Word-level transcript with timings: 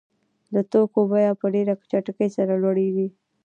د 0.53 0.55
توکو 0.71 1.01
بیه 1.11 1.31
په 1.41 1.47
ډېره 1.53 1.73
چټکۍ 1.89 2.29
سره 2.37 2.53
لوړېږي 2.63 3.07